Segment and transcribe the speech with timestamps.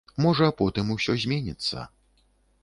[0.25, 1.85] Можа, потым усё зменіцца.